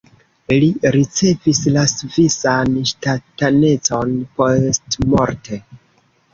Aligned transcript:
Li 0.61 0.69
ricevis 0.95 1.59
la 1.75 1.83
svisan 1.91 2.73
ŝtatanecon 2.93 4.19
postmorte. 4.41 5.65